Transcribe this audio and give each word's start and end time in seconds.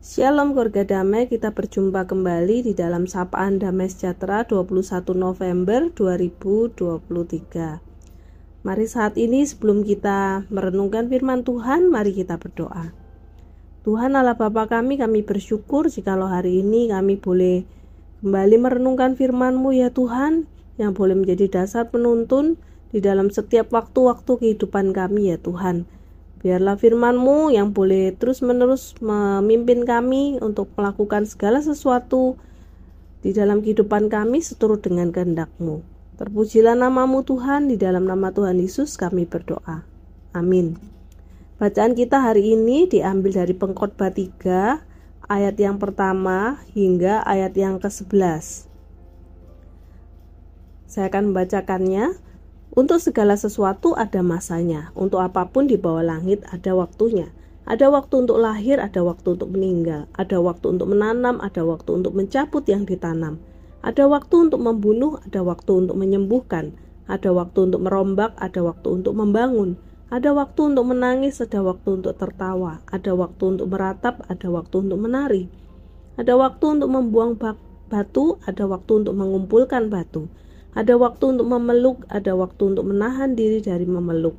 Shalom 0.00 0.56
keluarga 0.56 0.80
damai, 0.80 1.28
kita 1.28 1.52
berjumpa 1.52 2.08
kembali 2.08 2.64
di 2.64 2.72
dalam 2.72 3.04
Sapaan 3.04 3.60
Damai 3.60 3.92
Sejahtera 3.92 4.48
21 4.48 5.12
November 5.12 5.92
2023. 5.92 8.64
Mari 8.64 8.86
saat 8.88 9.20
ini 9.20 9.44
sebelum 9.44 9.84
kita 9.84 10.48
merenungkan 10.48 11.12
firman 11.12 11.44
Tuhan, 11.44 11.92
mari 11.92 12.16
kita 12.16 12.40
berdoa. 12.40 12.96
Tuhan 13.84 14.16
Allah 14.16 14.40
Bapa 14.40 14.72
kami, 14.72 14.96
kami 14.96 15.20
bersyukur 15.20 15.92
jikalau 15.92 16.32
hari 16.32 16.64
ini 16.64 16.88
kami 16.88 17.20
boleh 17.20 17.68
kembali 18.24 18.56
merenungkan 18.56 19.20
firman-Mu 19.20 19.76
ya 19.76 19.92
Tuhan, 19.92 20.48
yang 20.80 20.96
boleh 20.96 21.12
menjadi 21.12 21.60
dasar 21.60 21.92
penuntun 21.92 22.56
di 22.88 23.04
dalam 23.04 23.28
setiap 23.28 23.68
waktu-waktu 23.68 24.32
kehidupan 24.32 24.96
kami 24.96 25.28
ya 25.28 25.36
Tuhan. 25.36 25.99
Biarlah 26.40 26.80
firman-Mu 26.80 27.52
yang 27.52 27.76
boleh 27.76 28.16
terus-menerus 28.16 28.96
memimpin 29.04 29.84
kami 29.84 30.40
untuk 30.40 30.72
melakukan 30.72 31.28
segala 31.28 31.60
sesuatu 31.60 32.40
di 33.20 33.36
dalam 33.36 33.60
kehidupan 33.60 34.08
kami 34.08 34.40
seturut 34.40 34.80
dengan 34.80 35.12
kehendak-Mu. 35.12 35.84
Terpujilah 36.16 36.76
namamu 36.76 37.24
Tuhan, 37.24 37.68
di 37.68 37.76
dalam 37.76 38.08
nama 38.08 38.32
Tuhan 38.32 38.56
Yesus 38.56 38.96
kami 38.96 39.28
berdoa. 39.28 39.84
Amin. 40.32 40.80
Bacaan 41.60 41.92
kita 41.92 42.24
hari 42.24 42.56
ini 42.56 42.88
diambil 42.88 43.44
dari 43.44 43.52
pengkhotbah 43.52 44.08
3 44.08 44.80
ayat 45.28 45.56
yang 45.60 45.76
pertama 45.76 46.56
hingga 46.72 47.20
ayat 47.28 47.52
yang 47.52 47.76
ke-11. 47.76 48.64
Saya 50.88 51.06
akan 51.12 51.30
membacakannya. 51.30 52.29
Untuk 52.70 53.02
segala 53.02 53.34
sesuatu 53.34 53.98
ada 53.98 54.22
masanya, 54.22 54.94
untuk 54.94 55.18
apa 55.18 55.50
pun 55.50 55.66
di 55.66 55.74
bawah 55.74 56.06
langit 56.06 56.46
ada 56.54 56.70
waktunya. 56.78 57.26
Ada 57.66 57.90
waktu 57.90 58.26
untuk 58.26 58.38
lahir, 58.38 58.78
ada 58.78 59.02
waktu 59.02 59.34
untuk 59.34 59.50
meninggal, 59.50 60.06
ada 60.14 60.38
waktu 60.38 60.78
untuk 60.78 60.94
menanam, 60.94 61.42
ada 61.42 61.66
waktu 61.66 61.98
untuk 61.98 62.14
mencabut 62.14 62.62
yang 62.70 62.86
ditanam. 62.86 63.42
Ada 63.82 64.06
waktu 64.06 64.50
untuk 64.50 64.62
membunuh, 64.62 65.18
ada 65.26 65.42
waktu 65.42 65.82
untuk 65.82 65.98
menyembuhkan, 65.98 66.70
ada 67.10 67.34
waktu 67.34 67.58
untuk 67.70 67.82
merombak, 67.82 68.38
ada 68.38 68.62
waktu 68.62 69.02
untuk 69.02 69.18
membangun, 69.18 69.74
ada 70.14 70.30
waktu 70.30 70.74
untuk 70.74 70.86
menangis, 70.94 71.42
ada 71.42 71.62
waktu 71.62 72.02
untuk 72.02 72.14
tertawa, 72.18 72.82
ada 72.86 73.14
waktu 73.18 73.42
untuk 73.50 73.66
meratap, 73.66 74.22
ada 74.30 74.46
waktu 74.46 74.76
untuk 74.86 74.98
menari. 74.98 75.50
Ada 76.18 76.38
waktu 76.38 76.64
untuk 76.78 76.90
membuang 76.90 77.34
batu, 77.90 78.38
ada 78.46 78.66
waktu 78.66 78.92
untuk 79.02 79.14
mengumpulkan 79.18 79.90
batu. 79.90 80.30
Ada 80.70 80.94
waktu 80.94 81.34
untuk 81.34 81.50
memeluk, 81.50 82.06
ada 82.06 82.38
waktu 82.38 82.62
untuk 82.74 82.86
menahan 82.86 83.34
diri 83.34 83.58
dari 83.58 83.82
memeluk. 83.86 84.38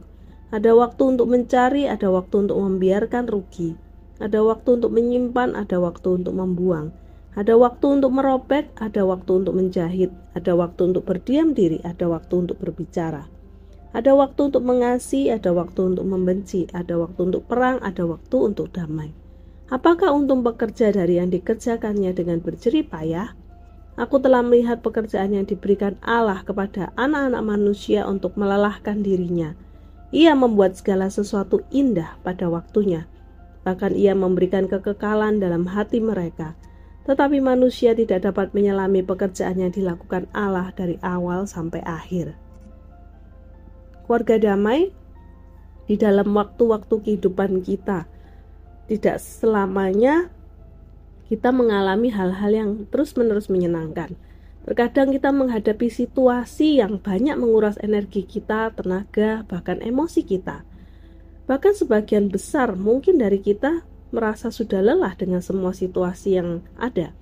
Ada 0.51 0.71
waktu 0.75 1.15
untuk 1.15 1.27
mencari, 1.27 1.91
ada 1.91 2.07
waktu 2.07 2.47
untuk 2.47 2.59
membiarkan 2.59 3.27
rugi. 3.27 3.75
Ada 4.19 4.39
waktu 4.39 4.79
untuk 4.79 4.91
menyimpan, 4.95 5.59
ada 5.59 5.79
waktu 5.83 6.07
untuk 6.23 6.35
membuang. 6.35 6.95
Ada 7.31 7.55
waktu 7.55 7.85
untuk 7.99 8.11
merobek, 8.11 8.75
ada 8.75 9.07
waktu 9.07 9.31
untuk 9.43 9.55
menjahit, 9.55 10.11
ada 10.35 10.51
waktu 10.55 10.81
untuk 10.91 11.03
berdiam 11.07 11.55
diri, 11.55 11.79
ada 11.83 12.11
waktu 12.11 12.47
untuk 12.47 12.59
berbicara. 12.59 13.27
Ada 13.91 14.15
waktu 14.15 14.51
untuk 14.51 14.63
mengasihi, 14.63 15.31
ada 15.35 15.51
waktu 15.51 15.95
untuk 15.95 16.07
membenci, 16.07 16.67
ada 16.71 16.95
waktu 16.95 17.31
untuk 17.31 17.43
perang, 17.47 17.79
ada 17.83 18.07
waktu 18.07 18.35
untuk 18.39 18.71
damai. 18.71 19.11
Apakah 19.71 20.11
untung 20.11 20.43
bekerja 20.43 20.91
dari 20.91 21.19
yang 21.19 21.31
dikerjakannya 21.31 22.11
dengan 22.11 22.43
berjerih 22.43 22.87
payah? 22.87 23.31
Aku 23.99 24.23
telah 24.23 24.39
melihat 24.39 24.79
pekerjaan 24.79 25.35
yang 25.35 25.43
diberikan 25.43 25.99
Allah 25.99 26.39
kepada 26.47 26.95
anak-anak 26.95 27.43
manusia 27.43 28.07
untuk 28.07 28.39
melelahkan 28.39 29.03
dirinya. 29.03 29.51
Ia 30.15 30.31
membuat 30.31 30.79
segala 30.79 31.11
sesuatu 31.11 31.63
indah 31.71 32.15
pada 32.23 32.47
waktunya. 32.47 33.07
Bahkan 33.67 33.95
ia 33.95 34.15
memberikan 34.15 34.71
kekekalan 34.71 35.43
dalam 35.43 35.67
hati 35.67 35.99
mereka. 35.99 36.55
Tetapi 37.03 37.43
manusia 37.43 37.91
tidak 37.91 38.23
dapat 38.23 38.55
menyelami 38.55 39.03
pekerjaan 39.03 39.59
yang 39.59 39.73
dilakukan 39.73 40.29
Allah 40.31 40.71
dari 40.71 40.95
awal 41.03 41.43
sampai 41.43 41.83
akhir. 41.83 42.37
Keluarga 44.07 44.39
damai 44.39 44.91
di 45.87 45.95
dalam 45.99 46.31
waktu-waktu 46.31 46.95
kehidupan 47.03 47.63
kita 47.63 48.07
tidak 48.91 49.17
selamanya 49.23 50.27
kita 51.31 51.55
mengalami 51.55 52.11
hal-hal 52.11 52.51
yang 52.51 52.71
terus-menerus 52.91 53.47
menyenangkan. 53.47 54.19
Terkadang 54.67 55.15
kita 55.15 55.31
menghadapi 55.31 55.87
situasi 55.87 56.83
yang 56.83 56.99
banyak 56.99 57.39
menguras 57.39 57.79
energi 57.79 58.27
kita, 58.27 58.75
tenaga, 58.75 59.47
bahkan 59.47 59.79
emosi 59.79 60.27
kita. 60.27 60.67
Bahkan 61.47 61.71
sebagian 61.71 62.27
besar 62.27 62.75
mungkin 62.75 63.15
dari 63.15 63.39
kita 63.39 63.87
merasa 64.11 64.51
sudah 64.51 64.83
lelah 64.83 65.15
dengan 65.15 65.39
semua 65.39 65.71
situasi 65.71 66.35
yang 66.35 66.67
ada. 66.75 67.15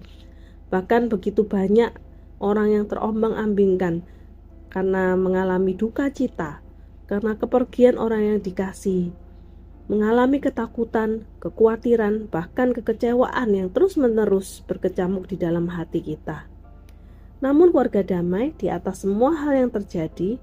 Bahkan 0.74 1.14
begitu 1.14 1.46
banyak 1.46 1.94
orang 2.42 2.82
yang 2.82 2.86
terombang-ambingkan 2.90 4.02
karena 4.74 5.14
mengalami 5.14 5.78
duka 5.78 6.10
cita, 6.10 6.66
karena 7.06 7.38
kepergian 7.38 8.02
orang 8.02 8.26
yang 8.26 8.40
dikasih, 8.42 9.14
mengalami 9.90 10.38
ketakutan, 10.38 11.26
kekhawatiran, 11.42 12.30
bahkan 12.30 12.78
kekecewaan 12.78 13.50
yang 13.58 13.74
terus-menerus 13.74 14.62
berkecamuk 14.70 15.26
di 15.26 15.36
dalam 15.36 15.66
hati 15.66 16.06
kita. 16.06 16.46
Namun, 17.42 17.74
warga 17.74 18.06
damai 18.06 18.54
di 18.54 18.70
atas 18.70 19.02
semua 19.02 19.34
hal 19.34 19.58
yang 19.58 19.74
terjadi, 19.74 20.38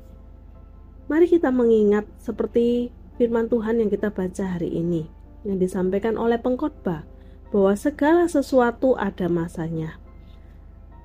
mari 1.07 1.31
kita 1.31 1.55
mengingat 1.55 2.11
seperti 2.19 2.91
firman 3.15 3.47
Tuhan 3.47 3.79
yang 3.79 3.87
kita 3.87 4.11
baca 4.11 4.59
hari 4.59 4.83
ini, 4.83 5.07
yang 5.47 5.63
disampaikan 5.63 6.19
oleh 6.19 6.43
pengkhotbah, 6.43 7.07
bahwa 7.55 7.73
segala 7.79 8.27
sesuatu 8.27 8.99
ada 8.99 9.31
masanya. 9.31 10.03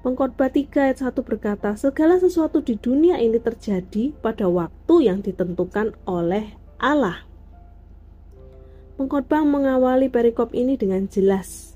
Pengkhotbah 0.02 0.50
3 0.50 0.90
ayat 0.90 0.98
1 1.06 1.22
berkata, 1.22 1.78
segala 1.78 2.18
sesuatu 2.18 2.66
di 2.66 2.74
dunia 2.74 3.22
ini 3.22 3.38
terjadi 3.38 4.18
pada 4.18 4.50
waktu 4.50 5.06
yang 5.06 5.22
ditentukan 5.22 5.94
oleh 6.10 6.58
Allah. 6.82 7.31
Pengkhotbah 9.02 9.42
mengawali 9.42 10.14
perikop 10.14 10.54
ini 10.54 10.78
dengan 10.78 11.10
jelas 11.10 11.74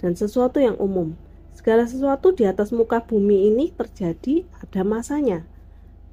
dan 0.00 0.16
sesuatu 0.16 0.64
yang 0.64 0.80
umum. 0.80 1.12
Segala 1.52 1.84
sesuatu 1.84 2.32
di 2.32 2.48
atas 2.48 2.72
muka 2.72 3.04
bumi 3.04 3.52
ini 3.52 3.68
terjadi 3.68 4.48
ada 4.64 4.80
masanya. 4.80 5.44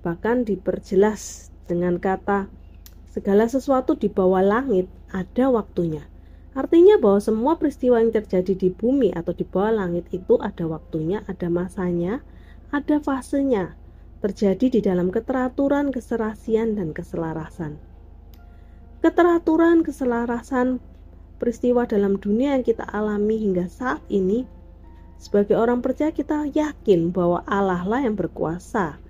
Bahkan 0.03 0.43
diperjelas 0.43 1.55
dengan 1.71 2.03
kata 2.03 2.51
segala 3.15 3.47
sesuatu 3.47 3.95
di 3.95 4.11
bawah 4.11 4.43
langit 4.43 4.91
ada 5.15 5.47
waktunya. 5.47 6.03
Artinya 6.51 6.99
bahwa 6.99 7.23
semua 7.23 7.55
peristiwa 7.55 8.03
yang 8.03 8.11
terjadi 8.11 8.51
di 8.51 8.75
bumi 8.75 9.15
atau 9.15 9.31
di 9.31 9.47
bawah 9.47 9.87
langit 9.87 10.11
itu 10.11 10.35
ada 10.43 10.67
waktunya, 10.67 11.23
ada 11.31 11.47
masanya, 11.47 12.19
ada 12.75 12.99
fasenya, 12.99 13.79
terjadi 14.19 14.67
di 14.67 14.79
dalam 14.83 15.15
keteraturan, 15.15 15.95
keserasian, 15.95 16.75
dan 16.75 16.91
keselarasan 16.91 17.79
keteraturan, 19.01 19.81
keselarasan 19.81 20.77
peristiwa 21.41 21.89
dalam 21.89 22.21
dunia 22.21 22.53
yang 22.53 22.61
kita 22.61 22.85
alami 22.85 23.41
hingga 23.41 23.65
saat 23.65 24.05
ini, 24.13 24.45
sebagai 25.17 25.57
orang 25.57 25.81
percaya 25.81 26.13
kita 26.13 26.45
yakin 26.53 27.09
bahwa 27.09 27.41
Allah 27.49 27.81
lah 27.81 28.05
yang 28.05 28.13
berkuasa 28.13 29.01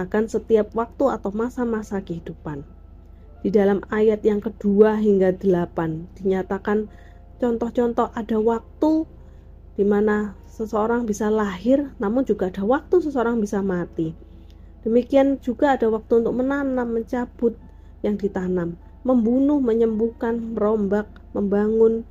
akan 0.00 0.24
setiap 0.26 0.72
waktu 0.72 1.12
atau 1.12 1.30
masa-masa 1.36 2.00
kehidupan. 2.00 2.64
Di 3.44 3.52
dalam 3.52 3.84
ayat 3.92 4.24
yang 4.24 4.40
kedua 4.40 4.96
hingga 4.96 5.36
delapan 5.36 6.08
dinyatakan 6.16 6.88
contoh-contoh 7.36 8.16
ada 8.16 8.40
waktu 8.40 9.04
di 9.76 9.84
mana 9.84 10.32
seseorang 10.48 11.04
bisa 11.04 11.28
lahir, 11.28 11.92
namun 12.00 12.24
juga 12.24 12.48
ada 12.48 12.64
waktu 12.64 13.04
seseorang 13.04 13.44
bisa 13.44 13.60
mati. 13.60 14.16
Demikian 14.80 15.36
juga 15.44 15.76
ada 15.76 15.92
waktu 15.92 16.24
untuk 16.24 16.32
menanam, 16.32 16.88
mencabut 16.96 17.60
yang 18.00 18.16
ditanam 18.16 18.80
membunuh, 19.04 19.60
menyembuhkan, 19.60 20.56
merombak, 20.56 21.06
membangun. 21.36 22.08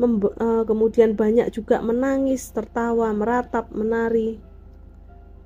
Memb 0.00 0.24
uh, 0.24 0.64
kemudian 0.64 1.14
banyak 1.14 1.52
juga 1.52 1.84
menangis, 1.84 2.48
tertawa, 2.50 3.12
meratap, 3.12 3.68
menari. 3.70 4.40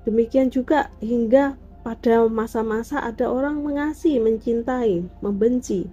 Demikian 0.07 0.47
juga 0.47 0.87
hingga 1.03 1.59
pada 1.83 2.23
masa-masa 2.31 3.03
ada 3.03 3.27
orang 3.27 3.59
mengasihi, 3.59 4.23
mencintai, 4.23 5.03
membenci, 5.19 5.87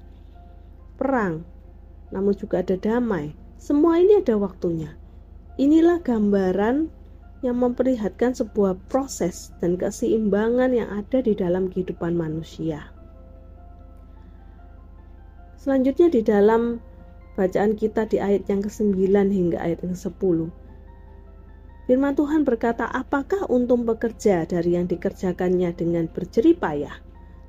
perang, 0.94 1.43
namun 2.15 2.35
juga 2.38 2.62
ada 2.62 2.79
damai. 2.79 3.35
Semua 3.59 3.99
ini 3.99 4.23
ada 4.23 4.38
waktunya. 4.38 4.94
Inilah 5.59 5.99
gambaran 6.03 6.91
yang 7.43 7.61
memperlihatkan 7.61 8.35
sebuah 8.38 8.79
proses 8.88 9.53
dan 9.59 9.77
keseimbangan 9.77 10.73
yang 10.73 10.88
ada 10.91 11.20
di 11.20 11.37
dalam 11.37 11.69
kehidupan 11.70 12.17
manusia. 12.17 12.94
Selanjutnya 15.64 16.12
di 16.12 16.20
dalam 16.20 16.76
bacaan 17.40 17.72
kita 17.72 18.05
di 18.05 18.20
ayat 18.20 18.44
yang 18.52 18.61
ke-9 18.61 19.00
hingga 19.32 19.56
ayat 19.64 19.81
yang 19.81 19.96
ke-10. 19.96 20.52
Firman 21.88 22.12
Tuhan 22.12 22.44
berkata, 22.44 22.84
apakah 22.84 23.49
untung 23.49 23.88
bekerja 23.88 24.44
dari 24.44 24.76
yang 24.76 24.84
dikerjakannya 24.93 25.72
dengan 25.72 26.05
berjerih 26.12 26.61
payah? 26.61 27.00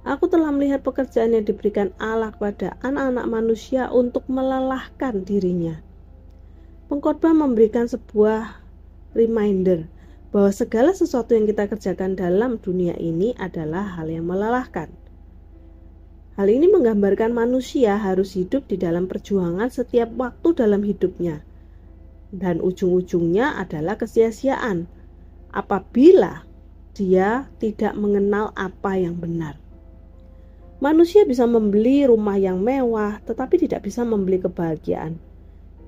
Aku 0.07 0.31
telah 0.31 0.55
melihat 0.55 0.79
pekerjaan 0.79 1.35
yang 1.35 1.43
diberikan 1.43 1.91
Allah 1.99 2.31
kepada 2.31 2.79
anak-anak 2.87 3.27
manusia 3.27 3.91
untuk 3.91 4.23
melelahkan 4.31 5.27
dirinya. 5.27 5.83
Pengkhotbah 6.87 7.35
memberikan 7.35 7.91
sebuah 7.91 8.63
reminder 9.11 9.91
bahwa 10.31 10.55
segala 10.55 10.95
sesuatu 10.95 11.35
yang 11.35 11.51
kita 11.51 11.67
kerjakan 11.67 12.15
dalam 12.15 12.63
dunia 12.63 12.95
ini 12.95 13.35
adalah 13.35 13.99
hal 13.99 14.07
yang 14.07 14.23
melelahkan. 14.23 14.87
Hal 16.35 16.51
ini 16.51 16.67
menggambarkan 16.67 17.31
manusia 17.31 17.95
harus 17.95 18.35
hidup 18.35 18.67
di 18.67 18.75
dalam 18.75 19.07
perjuangan 19.07 19.71
setiap 19.71 20.11
waktu 20.19 20.51
dalam 20.51 20.83
hidupnya. 20.83 21.39
Dan 22.35 22.59
ujung-ujungnya 22.59 23.55
adalah 23.55 23.95
kesia-siaan 23.95 24.83
apabila 25.55 26.43
dia 26.91 27.47
tidak 27.63 27.95
mengenal 27.95 28.51
apa 28.59 28.99
yang 28.99 29.15
benar. 29.15 29.55
Manusia 30.83 31.23
bisa 31.23 31.47
membeli 31.47 32.03
rumah 32.03 32.35
yang 32.35 32.59
mewah, 32.59 33.23
tetapi 33.23 33.55
tidak 33.55 33.87
bisa 33.87 34.03
membeli 34.03 34.43
kebahagiaan. 34.43 35.15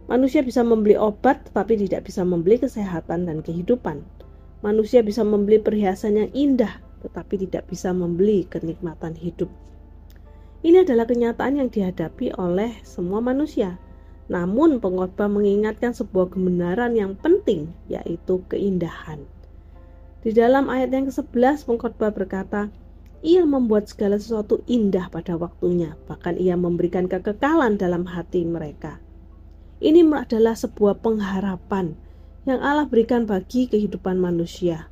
Manusia 0.07 0.39
bisa 0.39 0.63
membeli 0.63 0.95
obat, 0.95 1.43
tetapi 1.51 1.75
tidak 1.75 2.07
bisa 2.07 2.23
membeli 2.23 2.55
kesehatan 2.55 3.27
dan 3.27 3.43
kehidupan. 3.43 3.99
Manusia 4.63 5.03
bisa 5.03 5.27
membeli 5.27 5.59
perhiasan 5.59 6.15
yang 6.23 6.31
indah, 6.31 6.79
tetapi 7.03 7.35
tidak 7.43 7.67
bisa 7.67 7.91
membeli 7.91 8.47
kenikmatan 8.47 9.11
hidup. 9.11 9.51
Ini 10.67 10.83
adalah 10.83 11.07
kenyataan 11.07 11.63
yang 11.63 11.71
dihadapi 11.71 12.35
oleh 12.35 12.75
semua 12.83 13.23
manusia. 13.23 13.79
Namun, 14.27 14.83
pengkhotbah 14.83 15.31
mengingatkan 15.31 15.95
sebuah 15.95 16.35
kebenaran 16.35 16.91
yang 16.91 17.15
penting, 17.15 17.71
yaitu 17.87 18.43
keindahan. 18.51 19.23
Di 20.27 20.35
dalam 20.35 20.67
ayat 20.67 20.91
yang 20.91 21.07
ke-11, 21.07 21.63
pengkhotbah 21.63 22.11
berkata, 22.11 22.67
ia 23.23 23.47
membuat 23.47 23.87
segala 23.87 24.19
sesuatu 24.19 24.59
indah 24.67 25.07
pada 25.07 25.39
waktunya, 25.39 25.95
bahkan 26.03 26.35
ia 26.35 26.59
memberikan 26.59 27.07
kekekalan 27.07 27.79
dalam 27.79 28.03
hati 28.03 28.43
mereka. 28.43 28.99
Ini 29.79 30.03
adalah 30.03 30.59
sebuah 30.59 30.99
pengharapan 30.99 31.95
yang 32.43 32.59
Allah 32.59 32.91
berikan 32.91 33.23
bagi 33.23 33.71
kehidupan 33.71 34.19
manusia. 34.19 34.91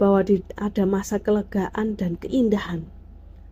Bahwa 0.00 0.24
ada 0.56 0.84
masa 0.88 1.20
kelegaan 1.20 2.00
dan 2.00 2.16
keindahan. 2.16 2.96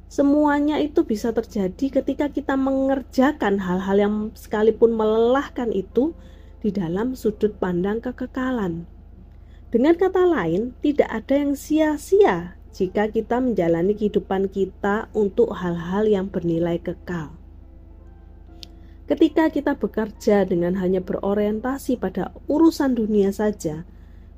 Semuanya 0.06 0.79
itu 0.79 1.03
bisa 1.03 1.35
terjadi 1.35 1.99
ketika 2.00 2.31
kita 2.31 2.55
mengerjakan 2.55 3.58
hal-hal 3.58 3.97
yang 3.99 4.14
sekalipun 4.38 4.94
melelahkan 4.94 5.75
itu 5.75 6.14
di 6.62 6.70
dalam 6.70 7.19
sudut 7.19 7.58
pandang 7.58 7.99
kekekalan. 7.99 8.87
Dengan 9.75 9.99
kata 9.99 10.23
lain, 10.23 10.79
tidak 10.79 11.11
ada 11.11 11.35
yang 11.35 11.58
sia-sia 11.58 12.55
jika 12.70 13.11
kita 13.11 13.43
menjalani 13.43 13.99
kehidupan 13.99 14.47
kita 14.47 15.11
untuk 15.11 15.50
hal-hal 15.58 16.06
yang 16.06 16.31
bernilai 16.31 16.79
kekal. 16.79 17.35
Ketika 19.06 19.50
kita 19.50 19.79
bekerja 19.79 20.47
dengan 20.47 20.79
hanya 20.82 21.03
berorientasi 21.03 21.99
pada 21.99 22.35
urusan 22.50 22.99
dunia 22.99 23.31
saja, 23.31 23.87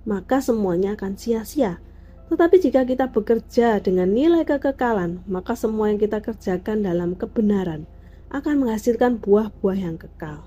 maka 0.05 0.41
semuanya 0.45 0.97
akan 0.97 1.17
sia-sia. 1.17 1.81
Tetapi 2.29 2.57
jika 2.61 2.85
kita 2.85 3.09
bekerja 3.09 3.81
dengan 3.81 4.13
nilai 4.13 4.45
kekekalan, 4.45 5.25
maka 5.25 5.57
semua 5.57 5.89
yang 5.89 5.97
kita 5.97 6.21
kerjakan 6.21 6.85
dalam 6.85 7.17
kebenaran 7.17 7.89
akan 8.29 8.61
menghasilkan 8.61 9.17
buah-buah 9.25 9.79
yang 9.81 9.97
kekal. 9.97 10.45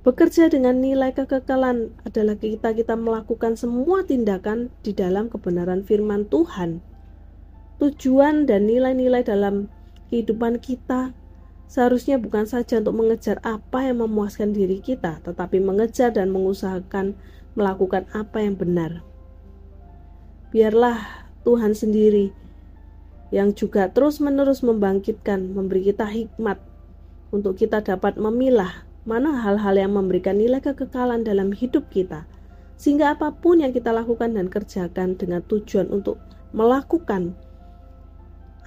Bekerja 0.00 0.50
dengan 0.50 0.80
nilai 0.80 1.12
kekekalan 1.14 1.94
adalah 2.02 2.34
kita 2.34 2.72
kita 2.74 2.96
melakukan 2.96 3.54
semua 3.54 4.02
tindakan 4.02 4.72
di 4.80 4.96
dalam 4.96 5.30
kebenaran 5.30 5.86
firman 5.86 6.26
Tuhan. 6.26 6.80
Tujuan 7.78 8.48
dan 8.48 8.66
nilai-nilai 8.66 9.22
dalam 9.22 9.68
kehidupan 10.08 10.58
kita 10.58 11.14
seharusnya 11.70 12.18
bukan 12.18 12.48
saja 12.48 12.82
untuk 12.82 12.98
mengejar 12.98 13.38
apa 13.46 13.86
yang 13.86 14.02
memuaskan 14.02 14.50
diri 14.50 14.82
kita, 14.82 15.22
tetapi 15.22 15.62
mengejar 15.62 16.10
dan 16.10 16.34
mengusahakan 16.34 17.14
melakukan 17.54 18.08
apa 18.10 18.42
yang 18.42 18.58
benar. 18.58 19.09
Biarlah 20.50 21.30
Tuhan 21.46 21.78
sendiri 21.78 22.34
yang 23.30 23.54
juga 23.54 23.86
terus-menerus 23.94 24.66
membangkitkan, 24.66 25.54
memberi 25.54 25.86
kita 25.86 26.10
hikmat 26.10 26.58
untuk 27.30 27.54
kita 27.54 27.78
dapat 27.86 28.18
memilah 28.18 28.82
mana 29.06 29.38
hal-hal 29.46 29.78
yang 29.78 29.94
memberikan 29.94 30.36
nilai 30.36 30.58
kekekalan 30.58 31.22
dalam 31.22 31.54
hidup 31.54 31.86
kita, 31.94 32.26
sehingga 32.74 33.14
apa 33.14 33.30
pun 33.30 33.62
yang 33.62 33.70
kita 33.70 33.94
lakukan 33.94 34.34
dan 34.34 34.50
kerjakan 34.50 35.14
dengan 35.14 35.40
tujuan 35.46 35.86
untuk 35.88 36.18
melakukan 36.50 37.38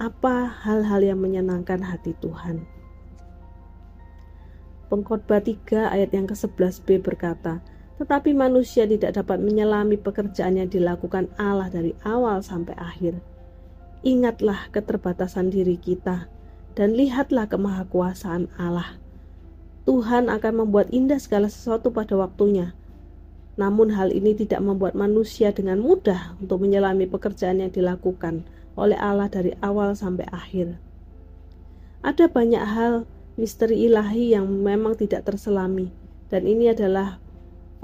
apa 0.00 0.48
hal-hal 0.64 1.04
yang 1.04 1.20
menyenangkan 1.20 1.84
hati 1.84 2.16
Tuhan. 2.18 2.64
Pengkhotbah 4.88 5.44
3 5.44 5.92
ayat 5.92 6.10
yang 6.16 6.24
ke-11b 6.24 7.04
berkata, 7.04 7.60
tetapi 7.94 8.34
manusia 8.34 8.84
tidak 8.90 9.14
dapat 9.14 9.38
menyelami 9.38 9.94
pekerjaan 9.94 10.58
yang 10.58 10.66
dilakukan 10.66 11.30
Allah 11.38 11.70
dari 11.70 11.94
awal 12.02 12.42
sampai 12.42 12.74
akhir. 12.74 13.22
Ingatlah 14.02 14.68
keterbatasan 14.74 15.54
diri 15.54 15.78
kita 15.78 16.26
dan 16.74 16.98
lihatlah 16.98 17.46
kemahakuasaan 17.46 18.50
Allah. 18.58 18.98
Tuhan 19.86 20.26
akan 20.32 20.66
membuat 20.66 20.90
indah 20.90 21.20
segala 21.22 21.46
sesuatu 21.46 21.94
pada 21.94 22.18
waktunya. 22.18 22.74
Namun 23.54 23.94
hal 23.94 24.10
ini 24.10 24.34
tidak 24.34 24.58
membuat 24.58 24.98
manusia 24.98 25.54
dengan 25.54 25.78
mudah 25.78 26.34
untuk 26.42 26.66
menyelami 26.66 27.06
pekerjaan 27.06 27.62
yang 27.62 27.70
dilakukan 27.70 28.42
oleh 28.74 28.98
Allah 28.98 29.30
dari 29.30 29.54
awal 29.62 29.94
sampai 29.94 30.26
akhir. 30.34 30.74
Ada 32.02 32.26
banyak 32.26 32.64
hal 32.64 33.06
misteri 33.38 33.86
ilahi 33.86 34.34
yang 34.34 34.50
memang 34.50 34.98
tidak 34.98 35.30
terselami 35.30 35.94
dan 36.28 36.44
ini 36.44 36.74
adalah 36.74 37.23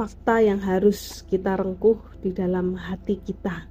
fakta 0.00 0.40
yang 0.40 0.64
harus 0.64 1.28
kita 1.28 1.60
rengkuh 1.60 2.00
di 2.24 2.32
dalam 2.32 2.72
hati 2.72 3.20
kita. 3.20 3.68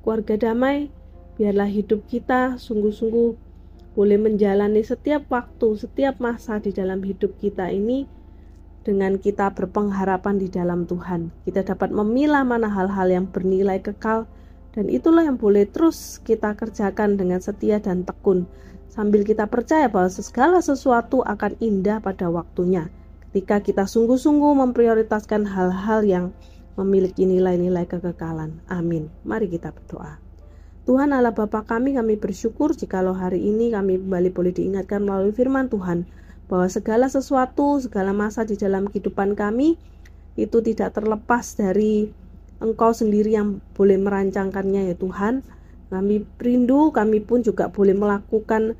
Keluarga 0.00 0.40
damai, 0.40 0.88
biarlah 1.36 1.68
hidup 1.68 2.08
kita 2.08 2.56
sungguh-sungguh 2.56 3.36
boleh 3.92 4.16
menjalani 4.16 4.80
setiap 4.80 5.28
waktu, 5.28 5.76
setiap 5.76 6.16
masa 6.24 6.56
di 6.56 6.72
dalam 6.72 7.04
hidup 7.04 7.36
kita 7.36 7.68
ini 7.68 8.08
dengan 8.80 9.20
kita 9.20 9.52
berpengharapan 9.52 10.40
di 10.40 10.48
dalam 10.48 10.88
Tuhan. 10.88 11.28
Kita 11.44 11.68
dapat 11.68 11.92
memilah 11.92 12.48
mana 12.48 12.72
hal-hal 12.72 13.12
yang 13.12 13.28
bernilai 13.28 13.84
kekal 13.84 14.24
dan 14.72 14.88
itulah 14.88 15.20
yang 15.20 15.36
boleh 15.36 15.68
terus 15.68 16.16
kita 16.24 16.56
kerjakan 16.56 17.20
dengan 17.20 17.44
setia 17.44 17.76
dan 17.76 18.08
tekun 18.08 18.48
sambil 18.88 19.20
kita 19.20 19.44
percaya 19.44 19.92
bahwa 19.92 20.08
segala 20.08 20.64
sesuatu 20.64 21.20
akan 21.20 21.60
indah 21.60 22.00
pada 22.00 22.32
waktunya 22.32 22.88
ketika 23.32 23.64
kita 23.64 23.88
sungguh-sungguh 23.88 24.60
memprioritaskan 24.60 25.48
hal-hal 25.48 26.04
yang 26.04 26.36
memiliki 26.76 27.24
nilai-nilai 27.24 27.88
kekekalan. 27.88 28.60
Amin. 28.68 29.08
Mari 29.24 29.48
kita 29.48 29.72
berdoa. 29.72 30.20
Tuhan 30.84 31.16
Allah 31.16 31.32
Bapa 31.32 31.64
kami, 31.64 31.96
kami 31.96 32.20
bersyukur 32.20 32.76
jikalau 32.76 33.16
hari 33.16 33.40
ini 33.40 33.72
kami 33.72 33.96
kembali 33.96 34.36
boleh 34.36 34.52
diingatkan 34.52 35.00
melalui 35.00 35.32
firman 35.32 35.72
Tuhan 35.72 36.04
bahwa 36.44 36.68
segala 36.68 37.08
sesuatu, 37.08 37.80
segala 37.80 38.12
masa 38.12 38.44
di 38.44 38.60
dalam 38.60 38.84
kehidupan 38.92 39.32
kami 39.32 39.80
itu 40.36 40.60
tidak 40.60 40.92
terlepas 40.92 41.56
dari 41.56 42.12
Engkau 42.60 42.92
sendiri 42.92 43.32
yang 43.32 43.64
boleh 43.72 43.96
merancangkannya 43.96 44.92
ya 44.92 44.96
Tuhan 45.00 45.40
kami 45.88 46.24
rindu, 46.36 46.92
kami 46.92 47.20
pun 47.24 47.40
juga 47.40 47.68
boleh 47.68 47.96
melakukan 47.96 48.76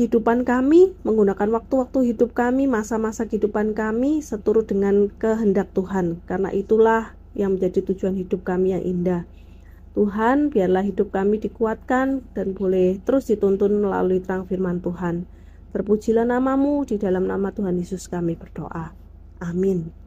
kehidupan 0.00 0.48
kami, 0.48 0.96
menggunakan 1.04 1.60
waktu-waktu 1.60 2.16
hidup 2.16 2.32
kami, 2.32 2.64
masa-masa 2.64 3.28
kehidupan 3.28 3.76
kami 3.76 4.24
seturut 4.24 4.64
dengan 4.64 5.12
kehendak 5.20 5.76
Tuhan. 5.76 6.24
Karena 6.24 6.48
itulah 6.56 7.20
yang 7.36 7.60
menjadi 7.60 7.84
tujuan 7.92 8.16
hidup 8.16 8.40
kami 8.40 8.72
yang 8.72 8.80
indah. 8.80 9.28
Tuhan, 9.92 10.48
biarlah 10.48 10.88
hidup 10.88 11.12
kami 11.12 11.36
dikuatkan 11.44 12.24
dan 12.32 12.56
boleh 12.56 12.96
terus 13.04 13.28
dituntun 13.28 13.76
melalui 13.76 14.24
terang 14.24 14.48
firman 14.48 14.80
Tuhan. 14.80 15.28
Terpujilah 15.76 16.24
namamu 16.24 16.80
di 16.88 16.96
dalam 16.96 17.28
nama 17.28 17.52
Tuhan 17.52 17.76
Yesus 17.76 18.08
kami 18.08 18.40
berdoa. 18.40 18.96
Amin. 19.44 19.99